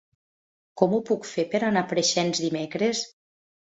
[0.83, 3.09] Com ho puc fer per anar a Preixens dimecres?